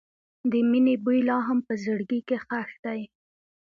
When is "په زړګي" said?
1.67-2.19